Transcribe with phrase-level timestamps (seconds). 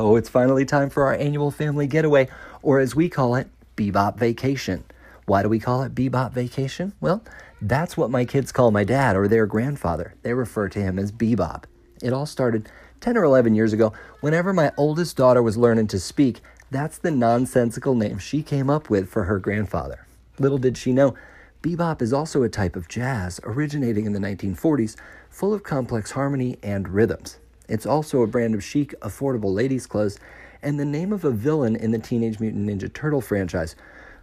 [0.00, 2.28] Oh, it's finally time for our annual family getaway,
[2.62, 4.84] or as we call it, Bebop Vacation.
[5.26, 6.92] Why do we call it Bebop Vacation?
[7.00, 7.24] Well,
[7.60, 10.14] that's what my kids call my dad or their grandfather.
[10.22, 11.64] They refer to him as Bebop.
[12.00, 13.92] It all started 10 or 11 years ago.
[14.20, 18.88] Whenever my oldest daughter was learning to speak, that's the nonsensical name she came up
[18.88, 20.06] with for her grandfather.
[20.38, 21.16] Little did she know,
[21.60, 24.94] bebop is also a type of jazz originating in the 1940s,
[25.28, 27.38] full of complex harmony and rhythms.
[27.68, 30.18] It's also a brand of chic, affordable ladies' clothes
[30.62, 33.76] and the name of a villain in the Teenage Mutant Ninja Turtle franchise,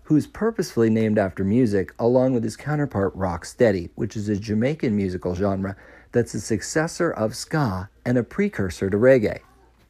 [0.03, 5.35] who's purposefully named after music, along with his counterpart Rocksteady, which is a Jamaican musical
[5.35, 5.75] genre
[6.11, 9.39] that's a successor of ska and a precursor to reggae.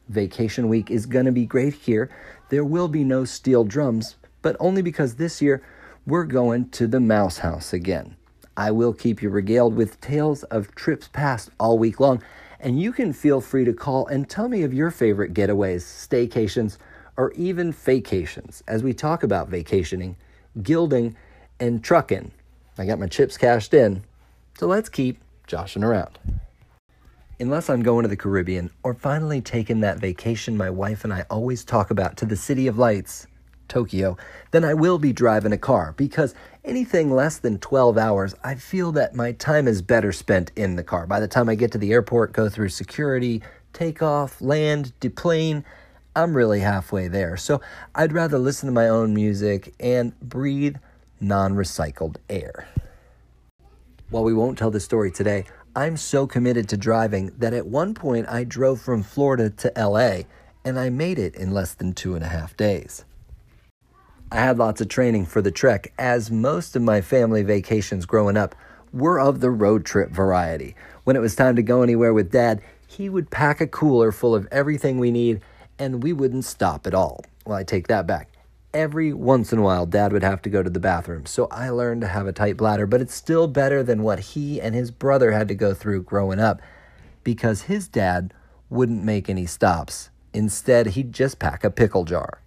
[0.08, 2.10] Vacation week is going to be great here.
[2.48, 5.62] There will be no steel drums, but only because this year
[6.06, 8.16] we're going to the Mouse House again.
[8.56, 12.22] I will keep you regaled with tales of trips past all week long,
[12.60, 16.78] and you can feel free to call and tell me of your favorite getaways, staycations,
[17.16, 20.16] or even vacations as we talk about vacationing,
[20.62, 21.16] gilding,
[21.60, 22.30] and trucking.
[22.78, 24.04] I got my chips cashed in,
[24.58, 26.18] so let's keep joshing around.
[27.38, 31.24] Unless I'm going to the Caribbean or finally taking that vacation my wife and I
[31.28, 33.26] always talk about to the City of Lights,
[33.68, 34.16] Tokyo,
[34.50, 38.92] then I will be driving a car because anything less than 12 hours, I feel
[38.92, 41.06] that my time is better spent in the car.
[41.06, 43.42] By the time I get to the airport, go through security,
[43.72, 45.64] take off, land, deplane,
[46.14, 47.36] I'm really halfway there.
[47.36, 47.60] So
[47.94, 50.76] I'd rather listen to my own music and breathe
[51.20, 52.66] non recycled air.
[54.08, 57.92] While we won't tell the story today, I'm so committed to driving that at one
[57.92, 60.22] point I drove from Florida to LA
[60.64, 63.04] and I made it in less than two and a half days.
[64.30, 68.36] I had lots of training for the trek, as most of my family vacations growing
[68.36, 68.54] up
[68.92, 70.74] were of the road trip variety.
[71.04, 74.34] When it was time to go anywhere with dad, he would pack a cooler full
[74.34, 75.40] of everything we need
[75.78, 77.24] and we wouldn't stop at all.
[77.44, 78.30] Well, I take that back
[78.76, 81.24] every once in a while, dad would have to go to the bathroom.
[81.24, 84.60] So I learned to have a tight bladder, but it's still better than what he
[84.60, 86.60] and his brother had to go through growing up
[87.24, 88.34] because his dad
[88.68, 90.10] wouldn't make any stops.
[90.34, 92.42] Instead, he'd just pack a pickle jar.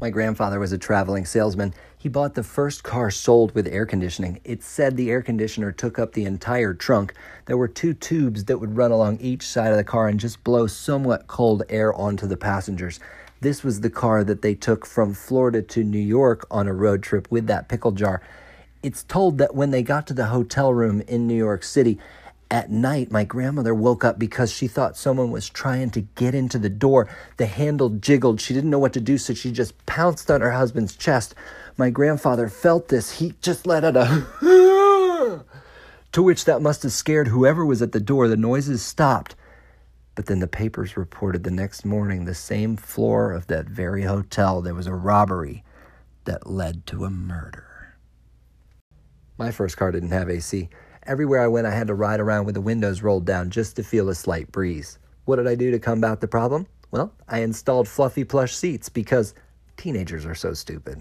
[0.00, 1.74] My grandfather was a traveling salesman.
[1.98, 4.40] He bought the first car sold with air conditioning.
[4.44, 7.12] It said the air conditioner took up the entire trunk.
[7.44, 10.42] There were two tubes that would run along each side of the car and just
[10.42, 12.98] blow somewhat cold air onto the passengers.
[13.42, 17.02] This was the car that they took from Florida to New York on a road
[17.02, 18.22] trip with that pickle jar.
[18.82, 21.98] It's told that when they got to the hotel room in New York City,
[22.50, 26.58] at night, my grandmother woke up because she thought someone was trying to get into
[26.58, 27.08] the door.
[27.36, 28.40] The handle jiggled.
[28.40, 31.34] She didn't know what to do, so she just pounced on her husband's chest.
[31.76, 33.18] My grandfather felt this.
[33.18, 34.26] He just let out a
[36.12, 38.26] to which that must have scared whoever was at the door.
[38.26, 39.36] The noises stopped.
[40.16, 44.60] But then the papers reported the next morning the same floor of that very hotel
[44.60, 45.62] there was a robbery
[46.24, 47.96] that led to a murder.
[49.38, 50.68] My first car didn't have AC.
[51.06, 53.82] Everywhere I went, I had to ride around with the windows rolled down just to
[53.82, 54.98] feel a slight breeze.
[55.24, 56.66] What did I do to combat the problem?
[56.90, 59.34] Well, I installed fluffy plush seats because
[59.78, 60.98] teenagers are so stupid.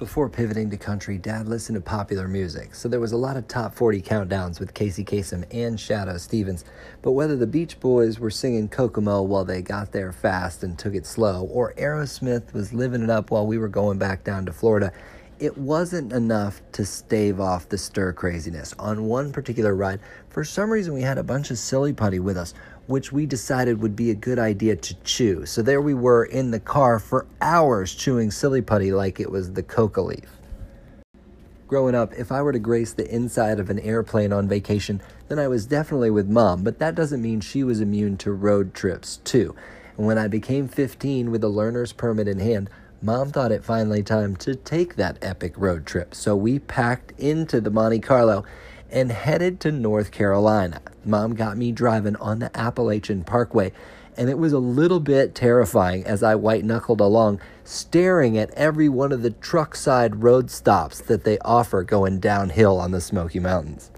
[0.00, 3.46] Before pivoting to country, Dad listened to popular music, so there was a lot of
[3.46, 6.64] top 40 countdowns with Casey Kasem and Shadoe Stevens.
[7.00, 10.96] But whether the Beach Boys were singing Kokomo while they got there fast and took
[10.96, 14.52] it slow, or Aerosmith was living it up while we were going back down to
[14.52, 14.92] Florida,
[15.38, 18.74] it wasn't enough to stave off the stir craziness.
[18.78, 22.36] On one particular ride, for some reason, we had a bunch of silly putty with
[22.36, 22.54] us
[22.86, 25.46] which we decided would be a good idea to chew.
[25.46, 29.52] So there we were in the car for hours chewing silly putty like it was
[29.52, 30.38] the coca leaf.
[31.66, 35.38] Growing up, if I were to grace the inside of an airplane on vacation, then
[35.38, 39.16] I was definitely with mom, but that doesn't mean she was immune to road trips,
[39.24, 39.56] too.
[39.96, 42.68] And when I became 15 with a learner's permit in hand,
[43.04, 46.14] mom thought it finally time to take that epic road trip.
[46.14, 48.46] So we packed into the Monte Carlo
[48.90, 50.80] and headed to North Carolina.
[51.04, 53.72] Mom got me driving on the Appalachian Parkway,
[54.16, 58.88] and it was a little bit terrifying as I white knuckled along, staring at every
[58.88, 63.38] one of the truck side road stops that they offer going downhill on the Smoky
[63.38, 63.90] Mountains.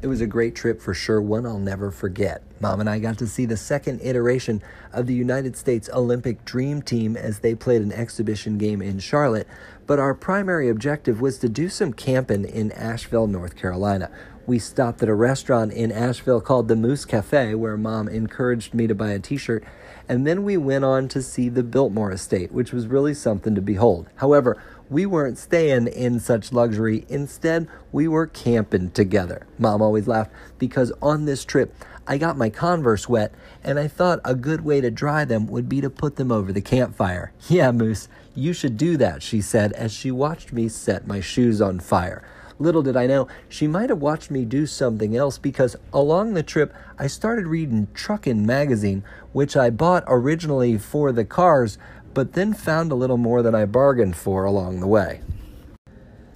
[0.00, 2.44] It was a great trip for sure, one I'll never forget.
[2.60, 4.62] Mom and I got to see the second iteration
[4.92, 9.48] of the United States Olympic Dream Team as they played an exhibition game in Charlotte,
[9.88, 14.08] but our primary objective was to do some camping in Asheville, North Carolina.
[14.46, 18.86] We stopped at a restaurant in Asheville called the Moose Cafe, where mom encouraged me
[18.86, 19.64] to buy a t shirt,
[20.08, 23.60] and then we went on to see the Biltmore Estate, which was really something to
[23.60, 24.08] behold.
[24.14, 27.04] However, we weren't staying in such luxury.
[27.08, 29.46] Instead, we were camping together.
[29.58, 31.74] Mom always laughed because on this trip,
[32.06, 33.32] I got my Converse wet,
[33.62, 36.52] and I thought a good way to dry them would be to put them over
[36.52, 37.32] the campfire.
[37.48, 41.60] Yeah, Moose, you should do that, she said as she watched me set my shoes
[41.60, 42.22] on fire.
[42.60, 46.42] Little did I know, she might have watched me do something else because along the
[46.42, 51.78] trip I started reading Truckin' magazine, which I bought originally for the cars,
[52.18, 55.20] but then found a little more than I bargained for along the way.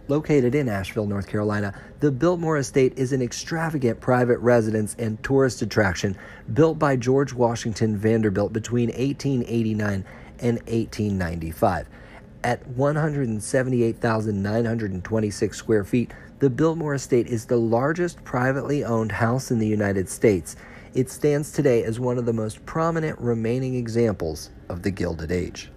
[0.06, 5.60] Located in Asheville, North Carolina, the Biltmore Estate is an extravagant private residence and tourist
[5.60, 6.16] attraction
[6.52, 10.04] built by George Washington Vanderbilt between 1889
[10.38, 11.88] and 1895.
[12.44, 19.66] At 178,926 square feet, the Biltmore Estate is the largest privately owned house in the
[19.66, 20.54] United States.
[20.94, 25.70] It stands today as one of the most prominent remaining examples of the Gilded Age.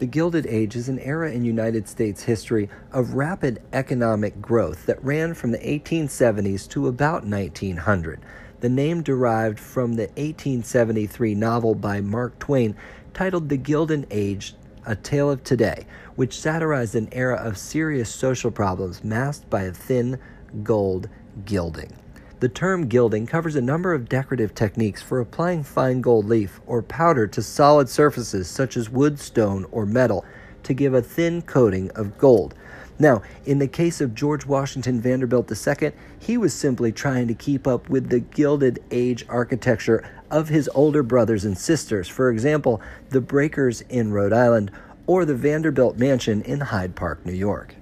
[0.00, 5.02] The Gilded Age is an era in United States history of rapid economic growth that
[5.02, 8.20] ran from the 1870s to about 1900.
[8.60, 12.76] The name derived from the 1873 novel by Mark Twain
[13.14, 14.54] titled The Gilded Age
[14.84, 15.86] A Tale of Today,
[16.16, 20.18] which satirized an era of serious social problems masked by a thin
[20.62, 21.08] gold
[21.46, 21.94] gilding.
[22.40, 26.82] The term gilding covers a number of decorative techniques for applying fine gold leaf or
[26.82, 30.24] powder to solid surfaces such as wood, stone, or metal
[30.62, 32.54] to give a thin coating of gold.
[32.96, 35.90] Now, in the case of George Washington Vanderbilt II,
[36.20, 41.02] he was simply trying to keep up with the Gilded Age architecture of his older
[41.02, 42.80] brothers and sisters, for example,
[43.10, 44.70] the Breakers in Rhode Island
[45.08, 47.74] or the Vanderbilt Mansion in Hyde Park, New York.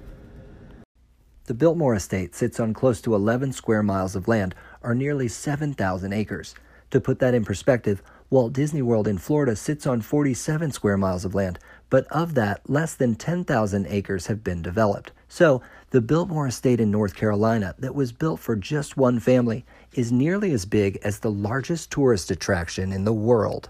[1.47, 4.53] The Biltmore Estate sits on close to 11 square miles of land,
[4.83, 6.57] or nearly 7,000 acres.
[6.91, 11.25] To put that in perspective, Walt Disney World in Florida sits on 47 square miles
[11.25, 15.13] of land, but of that, less than 10,000 acres have been developed.
[15.29, 19.65] So, the Biltmore Estate in North Carolina, that was built for just one family,
[19.95, 23.69] is nearly as big as the largest tourist attraction in the world.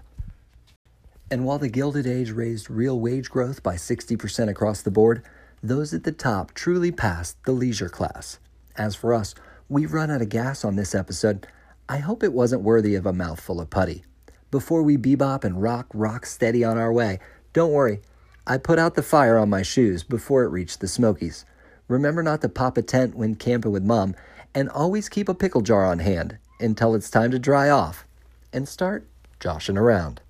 [1.29, 5.21] And while the Gilded Age raised real wage growth by 60% across the board,
[5.61, 8.39] those at the top truly passed the leisure class.
[8.75, 9.33] As for us,
[9.67, 11.47] we've run out of gas on this episode.
[11.89, 14.03] I hope it wasn't worthy of a mouthful of putty.
[14.51, 17.19] Before we bebop and rock rock steady on our way,
[17.53, 18.01] don't worry,
[18.45, 21.43] I put out the fire on my shoes before it reached the Smokies.
[21.87, 24.15] Remember not to pop a tent when camping with mom,
[24.53, 28.05] and always keep a pickle jar on hand until it's time to dry off
[28.53, 29.05] and start
[29.39, 30.21] joshing around.